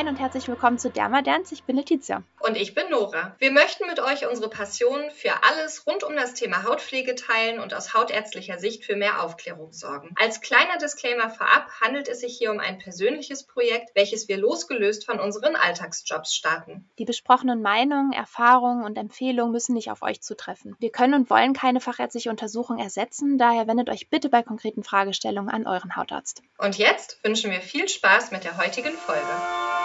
[0.00, 1.52] Moin und herzlich willkommen zu Dermadance.
[1.52, 2.22] Ich bin Letizia.
[2.38, 3.36] Und ich bin Nora.
[3.38, 7.74] Wir möchten mit euch unsere Passion für alles rund um das Thema Hautpflege teilen und
[7.74, 10.14] aus hautärztlicher Sicht für mehr Aufklärung sorgen.
[10.18, 15.04] Als kleiner Disclaimer vorab handelt es sich hier um ein persönliches Projekt, welches wir losgelöst
[15.04, 16.88] von unseren Alltagsjobs starten.
[16.98, 20.76] Die besprochenen Meinungen, Erfahrungen und Empfehlungen müssen nicht auf euch zutreffen.
[20.78, 25.50] Wir können und wollen keine fachärztliche Untersuchung ersetzen, daher wendet euch bitte bei konkreten Fragestellungen
[25.50, 26.42] an euren Hautarzt.
[26.56, 29.28] Und jetzt wünschen wir viel Spaß mit der heutigen Folge.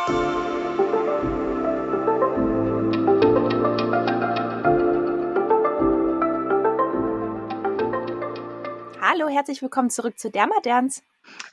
[0.07, 0.13] Hallo,
[9.29, 11.01] herzlich willkommen zurück zu Dermadance.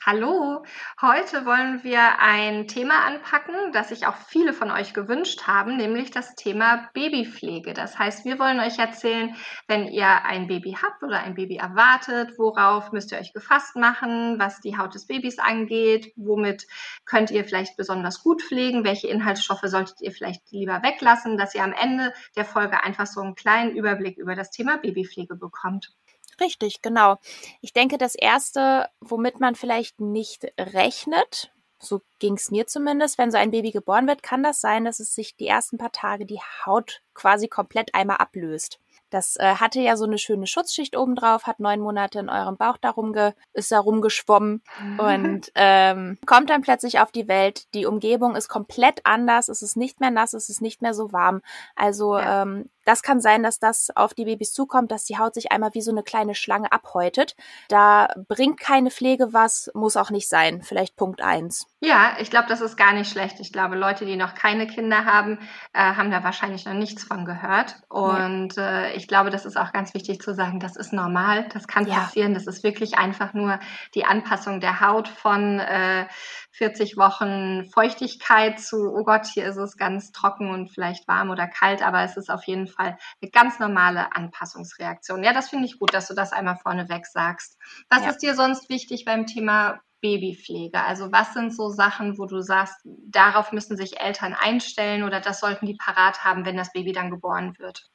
[0.05, 0.65] Hallo,
[1.01, 6.11] heute wollen wir ein Thema anpacken, das sich auch viele von euch gewünscht haben, nämlich
[6.11, 7.73] das Thema Babypflege.
[7.73, 9.33] Das heißt, wir wollen euch erzählen,
[9.69, 14.39] wenn ihr ein Baby habt oder ein Baby erwartet, worauf müsst ihr euch gefasst machen,
[14.39, 16.67] was die Haut des Babys angeht, womit
[17.05, 21.63] könnt ihr vielleicht besonders gut pflegen, welche Inhaltsstoffe solltet ihr vielleicht lieber weglassen, dass ihr
[21.63, 25.93] am Ende der Folge einfach so einen kleinen Überblick über das Thema Babypflege bekommt.
[26.39, 27.17] Richtig, genau.
[27.61, 33.31] Ich denke, das Erste, womit man vielleicht nicht rechnet, so ging es mir zumindest, wenn
[33.31, 36.25] so ein Baby geboren wird, kann das sein, dass es sich die ersten paar Tage
[36.25, 38.79] die Haut quasi komplett einmal ablöst.
[39.13, 42.77] Das äh, hatte ja so eine schöne Schutzschicht obendrauf, hat neun Monate in eurem Bauch
[42.77, 44.63] darum ge ist da rumgeschwommen
[44.97, 47.71] und ähm, kommt dann plötzlich auf die Welt.
[47.75, 51.11] Die Umgebung ist komplett anders, es ist nicht mehr nass, es ist nicht mehr so
[51.11, 51.43] warm.
[51.75, 52.41] Also ja.
[52.41, 55.73] ähm, das kann sein, dass das auf die Babys zukommt, dass die Haut sich einmal
[55.73, 57.35] wie so eine kleine Schlange abhäutet.
[57.69, 60.61] Da bringt keine Pflege was, muss auch nicht sein.
[60.61, 61.67] Vielleicht Punkt eins.
[61.79, 63.39] Ja, ich glaube, das ist gar nicht schlecht.
[63.39, 65.39] Ich glaube, Leute, die noch keine Kinder haben,
[65.73, 67.75] äh, haben da wahrscheinlich noch nichts von gehört.
[67.89, 68.83] Und ja.
[68.83, 71.85] äh, ich glaube, das ist auch ganz wichtig zu sagen, das ist normal, das kann
[71.85, 71.95] ja.
[71.95, 72.33] passieren.
[72.33, 73.59] Das ist wirklich einfach nur
[73.95, 76.05] die Anpassung der Haut von äh,
[76.51, 81.47] 40 Wochen Feuchtigkeit zu, oh Gott, hier ist es ganz trocken und vielleicht warm oder
[81.47, 82.97] kalt, aber es ist auf jeden Fall eine
[83.31, 85.23] ganz normale Anpassungsreaktion.
[85.23, 87.57] Ja, das finde ich gut, dass du das einmal vorneweg sagst.
[87.89, 88.09] Was ja.
[88.09, 90.83] ist dir sonst wichtig beim Thema Babypflege?
[90.83, 95.39] Also was sind so Sachen, wo du sagst, darauf müssen sich Eltern einstellen oder das
[95.39, 97.89] sollten die parat haben, wenn das Baby dann geboren wird?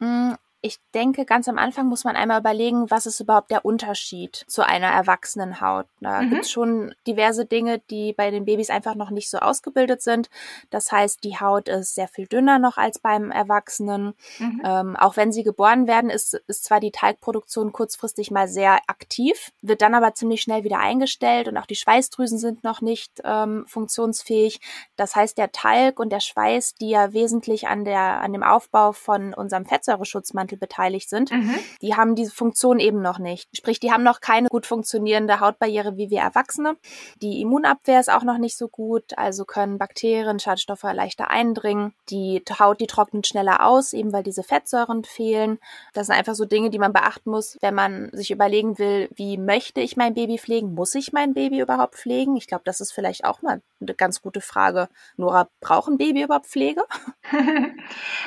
[0.60, 4.66] Ich denke, ganz am Anfang muss man einmal überlegen, was ist überhaupt der Unterschied zu
[4.66, 5.86] einer erwachsenen Haut.
[6.00, 6.30] Da mhm.
[6.30, 10.30] gibt es schon diverse Dinge, die bei den Babys einfach noch nicht so ausgebildet sind.
[10.70, 14.14] Das heißt, die Haut ist sehr viel dünner noch als beim Erwachsenen.
[14.41, 14.62] Mhm.
[14.64, 19.52] Ähm, auch wenn sie geboren werden, ist, ist zwar die Talgproduktion kurzfristig mal sehr aktiv,
[19.62, 23.64] wird dann aber ziemlich schnell wieder eingestellt und auch die Schweißdrüsen sind noch nicht ähm,
[23.68, 24.60] funktionsfähig.
[24.97, 28.91] Das heißt, der Talg und der Schweiß, die ja wesentlich an, der, an dem Aufbau
[28.91, 31.54] von unserem Fettsäureschutzmantel Stoffwechsel beteiligt sind, mhm.
[31.82, 33.48] die haben diese Funktion eben noch nicht.
[33.56, 36.76] Sprich, die haben noch keine gut funktionierende Hautbarriere wie wir Erwachsene.
[37.22, 41.94] Die Immunabwehr ist auch noch nicht so gut, also können Bakterien, Schadstoffe leichter eindringen.
[42.10, 45.59] Die Haut, die trocknet schneller aus, eben weil diese Fettsäuren fehlen.
[45.92, 49.36] Das sind einfach so Dinge, die man beachten muss, wenn man sich überlegen will, wie
[49.36, 50.75] möchte ich mein Baby pflegen?
[50.75, 52.36] Muss ich mein Baby überhaupt pflegen?
[52.36, 54.88] Ich glaube, das ist vielleicht auch mal eine ganz gute Frage.
[55.16, 56.82] Nora, brauchen Baby überhaupt Pflege?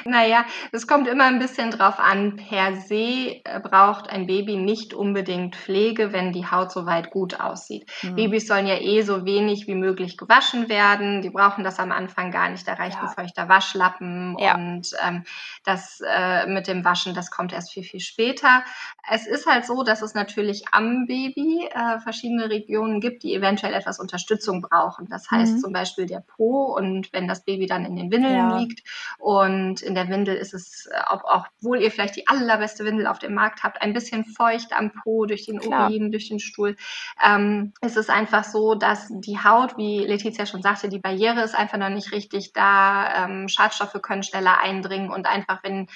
[0.05, 2.10] naja, es kommt immer ein bisschen drauf an.
[2.35, 7.89] Per se äh, braucht ein Baby nicht unbedingt Pflege, wenn die Haut soweit gut aussieht.
[8.01, 8.15] Mhm.
[8.15, 11.21] Babys sollen ja eh so wenig wie möglich gewaschen werden.
[11.21, 12.67] Die brauchen das am Anfang gar nicht.
[12.67, 13.03] Da reicht ja.
[13.03, 14.55] ein feuchter Waschlappen ja.
[14.55, 15.23] und ähm,
[15.63, 18.63] das äh, mit dem Waschen, das kommt erst viel, viel später.
[19.09, 23.73] Es ist halt so, dass es natürlich am Baby äh, verschiedene Regionen gibt, die eventuell
[23.73, 25.07] etwas Unterstützung brauchen.
[25.09, 25.59] Das heißt, mhm.
[25.59, 28.57] zum Beispiel der Po und wenn das Baby dann in den Windeln ja.
[28.57, 28.83] liegt
[29.17, 33.35] und in der Windel ist es, äh, obwohl ihr vielleicht die allerbeste Windel auf dem
[33.35, 35.89] Markt habt, ein bisschen feucht am Po durch den Klar.
[35.89, 36.75] Urin, durch den Stuhl,
[37.23, 41.55] ähm, ist es einfach so, dass die Haut, wie Letizia schon sagte, die Barriere ist
[41.55, 45.87] einfach noch nicht richtig da, ähm, Schadstoffe können schneller eindringen und einfach wenn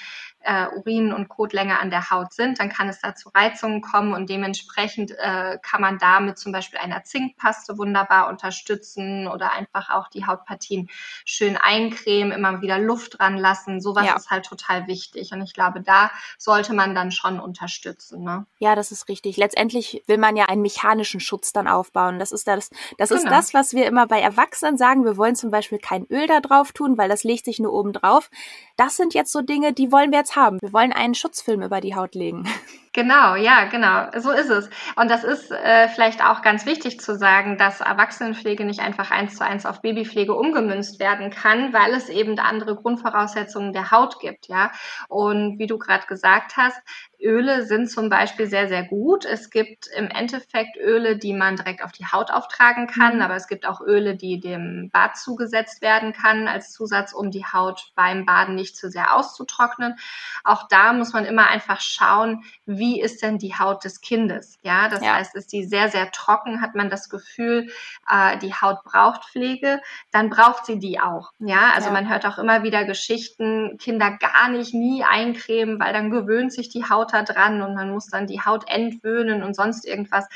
[0.46, 3.82] äh, Urin und Kot länger an der Haut sind, dann kann es da zu Reizungen
[3.82, 9.90] kommen und dementsprechend äh, kann man damit zum Beispiel einer Zinkpaste wunderbar unterstützen oder einfach
[9.90, 10.90] auch die Hautpartien
[11.26, 13.82] schön eincremen, immer wieder Luft dran lassen.
[13.82, 14.16] Sowas ja.
[14.16, 18.24] ist halt total wichtig und ich glaube, da sollte man dann schon unterstützen.
[18.24, 18.46] Ne?
[18.60, 19.38] Ja, das ist richtig.
[19.38, 22.20] Letztendlich will man ja einen mechanischen Schutz dann aufbauen.
[22.20, 23.22] Das ist das, das genau.
[23.22, 25.06] ist das, was wir immer bei Erwachsenen sagen.
[25.06, 27.94] Wir wollen zum Beispiel kein Öl da drauf tun, weil das legt sich nur oben
[27.94, 28.30] drauf.
[28.78, 30.60] Das sind jetzt so Dinge, die wollen wir jetzt haben.
[30.62, 32.48] Wir wollen einen Schutzfilm über die Haut legen.
[32.96, 34.08] Genau, ja, genau.
[34.18, 34.70] So ist es.
[34.96, 39.36] Und das ist äh, vielleicht auch ganz wichtig zu sagen, dass Erwachsenenpflege nicht einfach eins
[39.36, 44.48] zu eins auf Babypflege umgemünzt werden kann, weil es eben andere Grundvoraussetzungen der Haut gibt,
[44.48, 44.72] ja.
[45.10, 46.82] Und wie du gerade gesagt hast,
[47.22, 49.26] Öle sind zum Beispiel sehr, sehr gut.
[49.26, 53.22] Es gibt im Endeffekt Öle, die man direkt auf die Haut auftragen kann, mhm.
[53.22, 57.46] aber es gibt auch Öle, die dem Bad zugesetzt werden kann als Zusatz, um die
[57.46, 59.96] Haut beim Baden nicht zu sehr auszutrocknen.
[60.44, 64.58] Auch da muss man immer einfach schauen, wie ist denn die Haut des Kindes?
[64.62, 65.16] Ja, das ja.
[65.16, 67.70] heißt, ist die sehr, sehr trocken, hat man das Gefühl,
[68.10, 71.32] äh, die Haut braucht Pflege, dann braucht sie die auch.
[71.40, 71.94] Ja, also ja.
[71.94, 76.70] man hört auch immer wieder Geschichten, Kinder gar nicht, nie eincremen, weil dann gewöhnt sich
[76.70, 80.28] die Haut da dran und man muss dann die Haut entwöhnen und sonst irgendwas.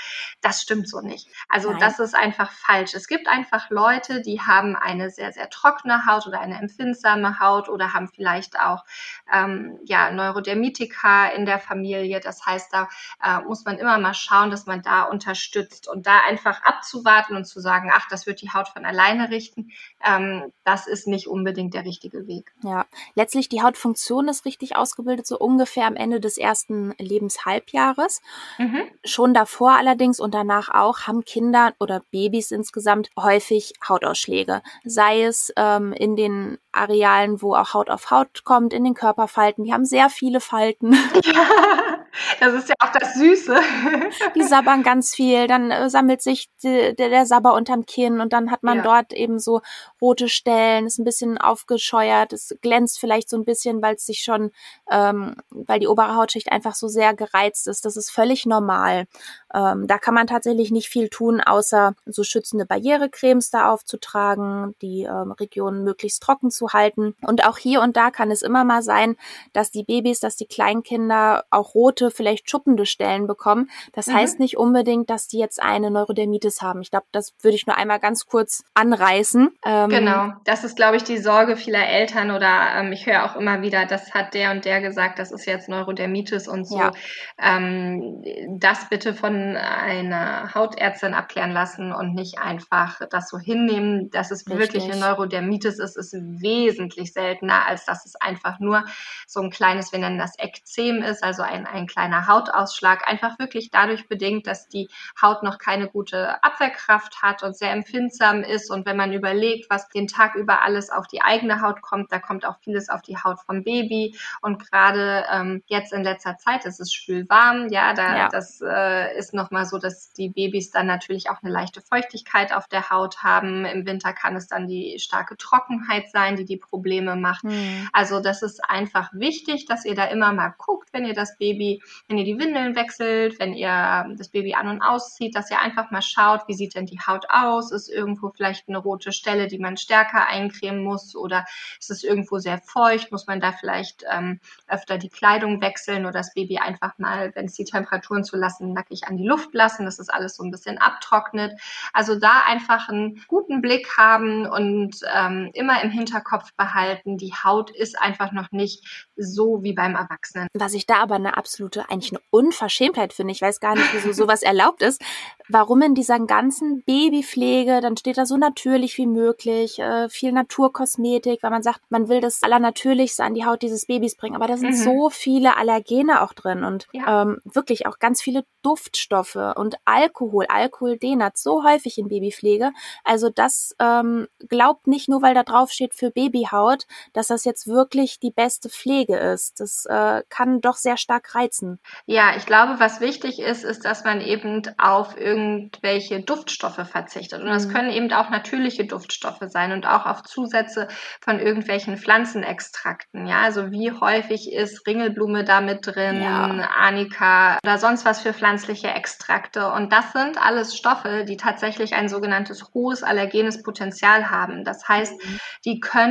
[0.41, 1.27] Das stimmt so nicht.
[1.47, 1.79] Also Nein.
[1.79, 2.93] das ist einfach falsch.
[2.93, 7.69] Es gibt einfach Leute, die haben eine sehr, sehr trockene Haut oder eine empfindsame Haut
[7.69, 8.83] oder haben vielleicht auch
[9.31, 12.19] ähm, ja, Neurodermitika in der Familie.
[12.19, 12.89] Das heißt, da
[13.23, 17.45] äh, muss man immer mal schauen, dass man da unterstützt und da einfach abzuwarten und
[17.45, 19.71] zu sagen, ach, das wird die Haut von alleine richten,
[20.05, 22.51] ähm, das ist nicht unbedingt der richtige Weg.
[22.63, 28.21] Ja, letztlich die Hautfunktion ist richtig ausgebildet, so ungefähr am Ende des ersten Lebenshalbjahres.
[28.57, 28.83] Mhm.
[29.03, 34.61] Schon davor allerdings und danach auch haben Kinder oder Babys insgesamt häufig Hautausschläge.
[34.83, 39.63] Sei es ähm, in den Arealen, wo auch Haut auf Haut kommt, in den Körperfalten.
[39.63, 40.93] Die haben sehr viele Falten.
[40.93, 40.99] Ja.
[42.39, 43.55] Das ist ja auch das Süße.
[44.35, 48.33] Die sabbern ganz viel, dann äh, sammelt sich die, der, der Sabber unterm Kinn und
[48.33, 48.83] dann hat man ja.
[48.83, 49.61] dort eben so
[50.01, 54.23] rote Stellen, ist ein bisschen aufgescheuert, es glänzt vielleicht so ein bisschen, weil es sich
[54.23, 54.51] schon,
[54.89, 57.85] ähm, weil die obere Hautschicht einfach so sehr gereizt ist.
[57.85, 59.05] Das ist völlig normal.
[59.53, 65.03] Ähm, da kann man tatsächlich nicht viel tun, außer so schützende Barrierecremes da aufzutragen, die
[65.03, 67.15] ähm, Regionen möglichst trocken zu halten.
[67.21, 69.15] Und auch hier und da kann es immer mal sein,
[69.53, 73.69] dass die Babys, dass die Kleinkinder auch rote, vielleicht schuppende Stellen bekommen.
[73.93, 74.15] Das mhm.
[74.15, 76.81] heißt nicht unbedingt, dass die jetzt eine Neurodermitis haben.
[76.81, 79.49] Ich glaube, das würde ich nur einmal ganz kurz anreißen.
[79.65, 83.35] Ähm, genau, das ist, glaube ich, die Sorge vieler Eltern oder ähm, ich höre auch
[83.35, 86.77] immer wieder, das hat der und der gesagt, das ist jetzt Neurodermitis und so.
[86.79, 86.91] Ja.
[87.37, 88.23] Ähm,
[88.59, 94.47] das bitte von einer Hautärztin abklären lassen und nicht einfach das so hinnehmen, dass es
[94.47, 94.59] Richtig.
[94.59, 96.13] wirklich eine Neurodermitis ist, ist
[96.49, 98.83] wesentlich seltener, als dass es einfach nur
[99.25, 103.71] so ein kleines, wir nennen das Ekzem ist, also ein, ein kleiner Hautausschlag, einfach wirklich
[103.71, 104.89] dadurch bedingt, dass die
[105.21, 108.69] Haut noch keine gute Abwehrkraft hat und sehr empfindsam ist.
[108.69, 112.19] Und wenn man überlegt, was den Tag über alles auf die eigene Haut kommt, da
[112.19, 114.17] kommt auch vieles auf die Haut vom Baby.
[114.41, 118.27] Und gerade ähm, jetzt in letzter Zeit, es ist schwül warm, ja, da ja.
[118.27, 122.51] das äh, ist ist nochmal so, dass die Babys dann natürlich auch eine leichte Feuchtigkeit
[122.53, 123.65] auf der Haut haben.
[123.65, 127.43] Im Winter kann es dann die starke Trockenheit sein, die die Probleme macht.
[127.43, 127.87] Mhm.
[127.93, 131.81] Also das ist einfach wichtig, dass ihr da immer mal guckt, wenn ihr das Baby,
[132.07, 135.91] wenn ihr die Windeln wechselt, wenn ihr das Baby an und auszieht, dass ihr einfach
[135.91, 137.71] mal schaut, wie sieht denn die Haut aus?
[137.71, 141.45] Ist irgendwo vielleicht eine rote Stelle, die man stärker eincremen muss oder
[141.79, 143.11] ist es irgendwo sehr feucht?
[143.11, 147.45] Muss man da vielleicht ähm, öfter die Kleidung wechseln oder das Baby einfach mal, wenn
[147.45, 150.77] es die Temperaturen zulassen, nackig an die Luft lassen, dass das alles so ein bisschen
[150.77, 151.59] abtrocknet.
[151.93, 157.71] Also da einfach einen guten Blick haben und ähm, immer im Hinterkopf behalten, die Haut
[157.71, 160.47] ist einfach noch nicht so wie beim Erwachsenen.
[160.53, 164.11] Was ich da aber eine absolute, eigentlich eine Unverschämtheit finde, ich weiß gar nicht, wieso
[164.11, 165.01] sowas erlaubt ist,
[165.49, 171.43] warum in dieser ganzen Babypflege, dann steht da so natürlich wie möglich, äh, viel Naturkosmetik,
[171.43, 174.57] weil man sagt, man will das Allernatürlichste an die Haut dieses Babys bringen, aber da
[174.57, 174.83] sind mhm.
[174.83, 177.23] so viele Allergene auch drin und ja.
[177.23, 182.71] ähm, wirklich auch ganz viele Duftstoffe und Alkohol, Alkoholdenat so häufig in Babypflege.
[183.03, 187.67] Also das ähm, glaubt nicht nur, weil da drauf steht für Babyhaut, dass das jetzt
[187.67, 189.61] wirklich die beste Pflege ist.
[189.61, 191.79] Das äh, kann doch sehr stark reizen.
[192.07, 197.41] Ja, ich glaube, was wichtig ist, ist, dass man eben auf irgendwelche Duftstoffe verzichtet.
[197.41, 197.71] Und das mhm.
[197.71, 200.89] können eben auch natürliche Duftstoffe sein und auch auf Zusätze
[201.21, 203.25] von irgendwelchen Pflanzenextrakten.
[203.25, 206.67] Ja, also wie häufig ist Ringelblume da mit drin, ja.
[206.77, 209.71] Anika oder sonst was für pflanzliche Extrakte.
[209.71, 214.65] Und das sind alles Stoffe, die tatsächlich ein sogenanntes hohes allergenes Potenzial haben.
[214.65, 215.39] Das heißt, mhm.
[215.63, 216.08] die können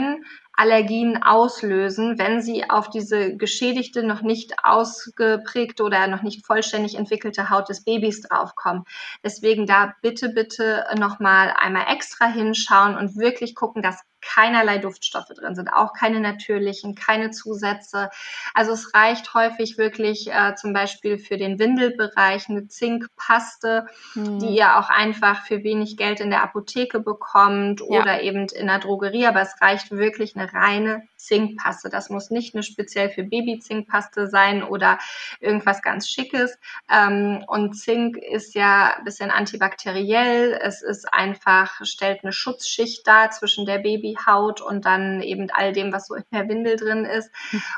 [0.59, 7.49] Allergien auslösen, wenn sie auf diese geschädigte, noch nicht ausgeprägte oder noch nicht vollständig entwickelte
[7.49, 8.83] Haut des Babys draufkommen.
[9.23, 15.55] Deswegen da bitte, bitte nochmal einmal extra hinschauen und wirklich gucken, dass keinerlei Duftstoffe drin
[15.55, 18.11] sind, auch keine natürlichen, keine Zusätze.
[18.55, 24.39] Also es reicht häufig wirklich äh, zum Beispiel für den Windelbereich eine Zinkpaste, hm.
[24.39, 28.01] die ihr auch einfach für wenig Geld in der Apotheke bekommt ja.
[28.01, 29.27] oder eben in der Drogerie.
[29.27, 31.91] Aber es reicht wirklich eine reine Zinkpaste.
[31.91, 34.99] Das muss nicht eine speziell für Baby-Zinkpaste sein oder
[35.41, 36.59] irgendwas ganz Schickes.
[36.91, 40.59] Ähm, und Zink ist ja ein bisschen antibakteriell.
[40.63, 45.93] Es ist einfach, stellt eine Schutzschicht dar zwischen der Babyhaut und dann eben all dem,
[45.93, 47.31] was so in der Windel drin ist.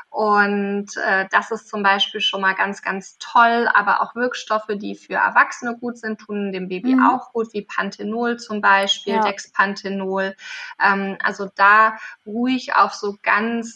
[0.09, 3.67] Und äh, das ist zum Beispiel schon mal ganz, ganz toll.
[3.73, 7.05] Aber auch Wirkstoffe, die für Erwachsene gut sind, tun dem Baby mhm.
[7.05, 9.23] auch gut, wie Panthenol zum Beispiel, ja.
[9.23, 10.35] Dexpanthenol.
[10.81, 13.30] Ähm, also da ruhig auf so ganz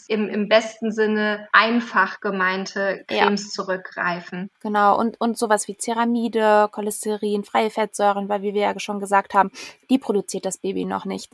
[0.08, 3.50] im, im besten Sinne einfach gemeinte Cremes ja.
[3.50, 4.50] zurückgreifen.
[4.62, 9.34] Genau, und, und sowas wie Ceramide, Cholesterin, freie Fettsäuren, weil wie wir ja schon gesagt
[9.34, 9.50] haben,
[9.90, 11.30] die produziert das Baby noch nicht.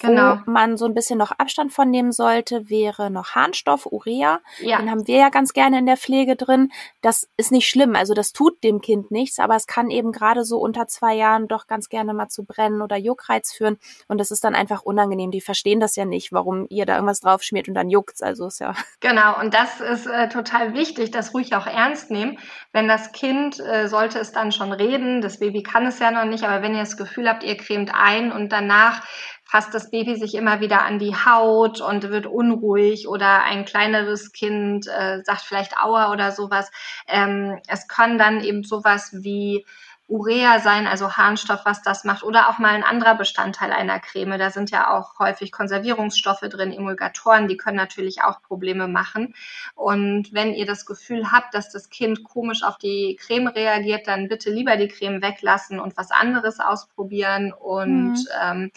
[0.00, 0.38] Wo genau.
[0.46, 4.40] man so ein bisschen noch Abstand von nehmen sollte, wäre noch Harnstoff, Urea.
[4.60, 4.78] Ja.
[4.78, 6.70] Den haben wir ja ganz gerne in der Pflege drin.
[7.00, 10.44] Das ist nicht schlimm, also das tut dem Kind nichts, aber es kann eben gerade
[10.44, 14.30] so unter zwei Jahren doch ganz gerne mal zu Brennen oder Juckreiz führen und das
[14.30, 15.30] ist dann einfach unangenehm.
[15.30, 18.22] Die verstehen das ja nicht, warum ihr da irgendwas draufschmiert und dann juckt's.
[18.22, 18.74] Also ist ja.
[19.00, 22.38] Genau, und das ist äh, total wichtig, das ruhig auch ernst nehmen.
[22.72, 26.24] Wenn das Kind, äh, sollte es dann schon reden, das Baby kann es ja noch
[26.24, 29.02] nicht, aber wenn ihr das Gefühl habt, ihr cremt ein und danach
[29.50, 34.32] fasst das Baby sich immer wieder an die Haut und wird unruhig oder ein kleineres
[34.32, 36.70] Kind äh, sagt vielleicht Aua oder sowas.
[37.08, 39.66] Ähm, es kann dann eben sowas wie
[40.10, 44.38] Urea sein, also Harnstoff, was das macht, oder auch mal ein anderer Bestandteil einer Creme.
[44.38, 49.34] Da sind ja auch häufig Konservierungsstoffe drin, Emulgatoren, die können natürlich auch Probleme machen.
[49.76, 54.26] Und wenn ihr das Gefühl habt, dass das Kind komisch auf die Creme reagiert, dann
[54.26, 57.52] bitte lieber die Creme weglassen und was anderes ausprobieren.
[57.52, 58.26] Und mhm.
[58.42, 58.70] ähm,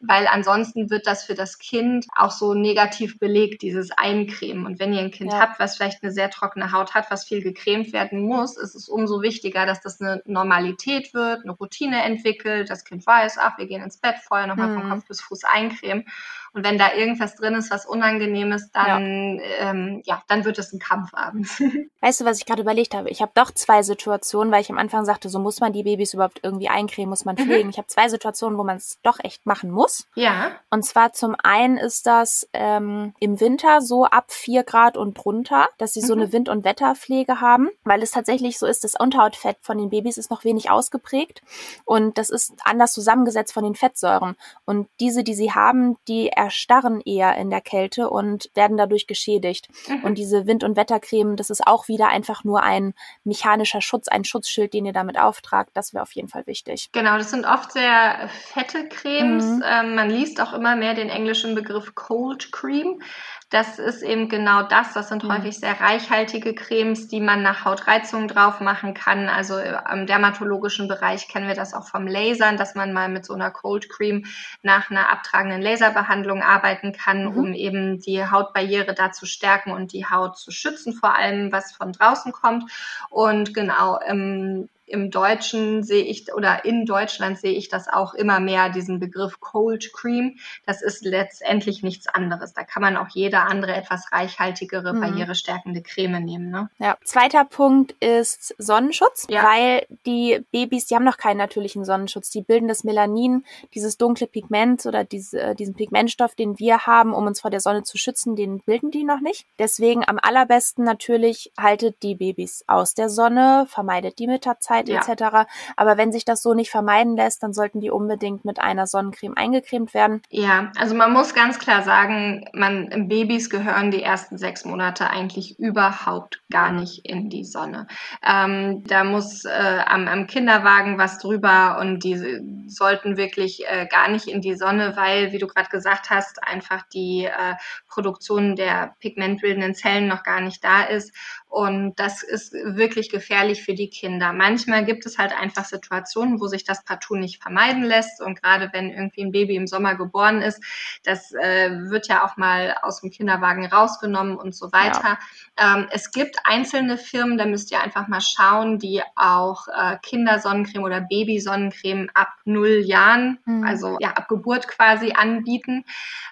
[0.00, 4.66] weil ansonsten wird das für das Kind auch so negativ belegt, dieses Eincremen.
[4.66, 5.38] Und wenn ihr ein Kind ja.
[5.38, 8.88] habt, was vielleicht eine sehr trockene Haut hat, was viel gecremt werden muss, ist es
[8.88, 13.58] umso wichtiger, dass das eine Normalität Normalität wird, eine Routine entwickelt, das Kind weiß, ach,
[13.58, 14.80] wir gehen ins Bett, vorher nochmal mhm.
[14.80, 16.06] vom Kopf bis Fuß eincremen.
[16.52, 20.58] Und wenn da irgendwas drin ist, was unangenehm ist, dann, ja, ähm, ja dann wird
[20.58, 21.48] es ein Kampfabend.
[22.00, 23.10] Weißt du, was ich gerade überlegt habe?
[23.10, 26.14] Ich habe doch zwei Situationen, weil ich am Anfang sagte, so muss man die Babys
[26.14, 27.42] überhaupt irgendwie eincremen, muss man mhm.
[27.44, 27.64] pflegen.
[27.64, 27.70] Mhm.
[27.70, 30.06] Ich habe zwei Situationen, wo man es doch echt machen muss.
[30.14, 30.52] Ja.
[30.70, 35.68] Und zwar zum einen ist das ähm, im Winter so ab vier Grad und drunter,
[35.78, 36.22] dass sie so mhm.
[36.22, 40.18] eine Wind- und Wetterpflege haben, weil es tatsächlich so ist, das Unterhautfett von den Babys
[40.18, 41.42] ist noch wenig ausgeprägt
[41.84, 44.36] und das ist anders zusammengesetzt von den Fettsäuren.
[44.64, 49.68] Und diese, die sie haben, die erstarren eher in der Kälte und werden dadurch geschädigt.
[49.88, 50.04] Mhm.
[50.04, 52.94] Und diese Wind- und Wettercreme, das ist auch wieder einfach nur ein
[53.24, 55.72] mechanischer Schutz, ein Schutzschild, den ihr damit auftragt.
[55.74, 56.88] Das wäre auf jeden Fall wichtig.
[56.92, 59.44] Genau, das sind oft sehr fette Cremes.
[59.44, 59.62] Mhm.
[59.66, 63.02] Ähm, man liest auch immer mehr den englischen Begriff Cold Cream.
[63.50, 64.94] Das ist eben genau das.
[64.94, 65.32] Das sind mhm.
[65.32, 69.28] häufig sehr reichhaltige Cremes, die man nach Hautreizungen drauf machen kann.
[69.28, 73.34] Also im dermatologischen Bereich kennen wir das auch vom Lasern, dass man mal mit so
[73.34, 74.24] einer Cold Cream
[74.62, 77.36] nach einer abtragenden Laserbehandlung arbeiten kann, mhm.
[77.36, 81.72] um eben die Hautbarriere da zu stärken und die Haut zu schützen, vor allem was
[81.72, 82.70] von draußen kommt.
[83.10, 88.40] Und genau, im im Deutschen sehe ich oder in Deutschland sehe ich das auch immer
[88.40, 90.38] mehr, diesen Begriff Cold Cream.
[90.66, 92.52] Das ist letztendlich nichts anderes.
[92.52, 95.00] Da kann man auch jede andere etwas reichhaltigere, mhm.
[95.00, 96.50] barrierestärkende Creme nehmen.
[96.50, 96.68] Ne?
[96.78, 96.96] Ja.
[97.04, 99.44] Zweiter Punkt ist Sonnenschutz, ja.
[99.44, 102.30] weil die Babys, die haben noch keinen natürlichen Sonnenschutz.
[102.30, 103.44] Die bilden das Melanin,
[103.74, 107.60] dieses dunkle Pigment oder diese, äh, diesen Pigmentstoff, den wir haben, um uns vor der
[107.60, 109.46] Sonne zu schützen, den bilden die noch nicht.
[109.58, 115.28] Deswegen am allerbesten natürlich haltet die Babys aus der Sonne, vermeidet die Mittagszeit Feuchtigkeit ja.
[115.28, 115.50] etc.
[115.76, 119.36] Aber wenn sich das so nicht vermeiden lässt, dann sollten die unbedingt mit einer Sonnencreme
[119.36, 120.22] eingecremt werden.
[120.30, 125.58] Ja, also man muss ganz klar sagen, man Babys gehören die ersten sechs Monate eigentlich
[125.58, 127.86] überhaupt gar nicht in die Sonne.
[128.24, 134.08] Ähm, da muss äh, am, am, Kinderwagen was drüber und die sollten wirklich äh, gar
[134.08, 137.54] nicht in die Sonne, weil, wie du gerade gesagt hast, einfach die äh,
[137.88, 141.12] Produktion der pigmentbildenden Zellen noch gar nicht da ist.
[141.50, 144.32] Und das ist wirklich gefährlich für die Kinder.
[144.32, 148.20] Manchmal gibt es halt einfach Situationen, wo sich das partout nicht vermeiden lässt.
[148.20, 150.62] Und gerade wenn irgendwie ein Baby im Sommer geboren ist,
[151.04, 155.18] das äh, wird ja auch mal aus dem Kinderwagen rausgenommen und so weiter.
[155.58, 155.76] Ja.
[155.76, 160.84] Ähm, es gibt einzelne Firmen, da müsst ihr einfach mal schauen, die auch äh, Kindersonnencreme
[160.84, 163.64] oder Babysonnencreme ab null Jahren, mhm.
[163.64, 165.84] also ja, ab Geburt quasi anbieten.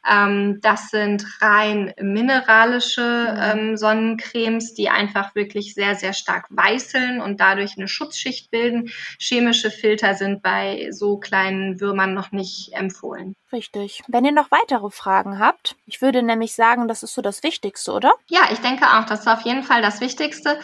[0.09, 3.61] Ähm, das sind rein mineralische mhm.
[3.61, 8.91] ähm, Sonnencremes, die einfach wirklich sehr, sehr stark weißeln und dadurch eine Schutzschicht bilden.
[9.19, 13.35] Chemische Filter sind bei so kleinen Würmern noch nicht empfohlen.
[13.51, 14.03] Richtig.
[14.09, 17.93] Wenn ihr noch weitere Fragen habt, ich würde nämlich sagen, das ist so das Wichtigste,
[17.93, 18.13] oder?
[18.29, 20.59] Ja, ich denke auch, das ist auf jeden Fall das Wichtigste.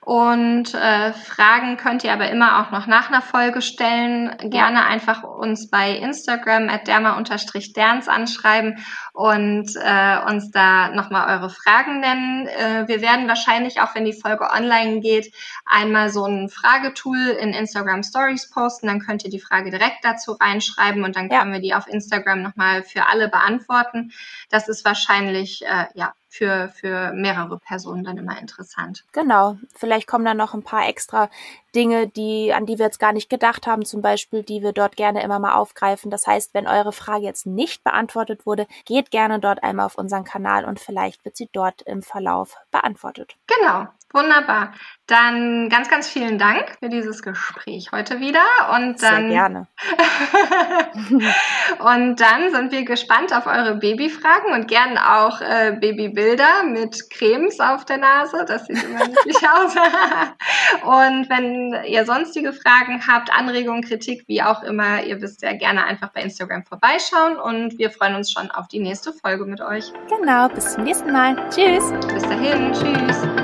[0.00, 4.34] Und äh, Fragen könnt ihr aber immer auch noch nach einer Folge stellen.
[4.50, 8.78] Gerne einfach uns bei Instagram at derma-derns anschreiben
[9.12, 12.46] und äh, uns da nochmal eure Fragen nennen.
[12.46, 15.34] Äh, wir werden wahrscheinlich auch, wenn die Folge online geht,
[15.66, 18.86] einmal so ein Fragetool in Instagram Stories posten.
[18.86, 21.40] Dann könnt ihr die Frage direkt dazu reinschreiben und dann ja.
[21.40, 24.12] können wir die auf Instagram nochmal für alle beantworten.
[24.50, 29.04] Das ist wahrscheinlich äh, ja für, für mehrere Personen dann immer interessant.
[29.12, 29.56] Genau.
[29.74, 31.30] Vielleicht kommen dann noch ein paar extra
[31.74, 34.96] Dinge, die, an die wir jetzt gar nicht gedacht haben, zum Beispiel, die wir dort
[34.96, 36.10] gerne immer mal aufgreifen.
[36.10, 40.24] Das heißt, wenn eure Frage jetzt nicht beantwortet wurde, geht gerne dort einmal auf unseren
[40.24, 43.36] Kanal und vielleicht wird sie dort im Verlauf beantwortet.
[43.46, 43.88] Genau.
[44.12, 44.72] Wunderbar.
[45.06, 48.40] Dann ganz, ganz vielen Dank für dieses Gespräch heute wieder.
[48.74, 49.66] Und dann, Sehr gerne.
[51.78, 55.76] und dann sind wir gespannt auf eure Babyfragen und gern auch äh,
[56.18, 58.44] Babybilder mit Cremes auf der Nase.
[58.46, 59.74] Das sieht immer niedlich aus.
[60.82, 65.84] und wenn ihr sonstige Fragen habt, Anregungen, Kritik, wie auch immer, ihr wisst ja gerne
[65.84, 67.36] einfach bei Instagram vorbeischauen.
[67.36, 69.92] Und wir freuen uns schon auf die nächste Folge mit euch.
[70.08, 71.36] Genau, bis zum nächsten Mal.
[71.50, 71.84] Tschüss.
[72.12, 72.72] Bis dahin.
[72.72, 73.37] Tschüss.